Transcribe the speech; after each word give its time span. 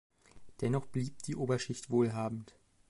Dennoch 0.61 0.87
blieb 0.87 1.21
die 1.27 1.35
Oberschicht 1.35 1.91
wohlhabend. 1.91 2.55